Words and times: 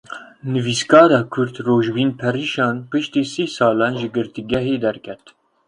Nivîskara 0.51 1.21
Kurd 1.31 1.55
Rojbîn 1.67 2.11
Perişan 2.19 2.75
piştî 2.89 3.23
sih 3.33 3.49
salan 3.57 3.93
ji 3.99 4.07
girtîgehê 4.15 4.75
derket. 4.83 5.23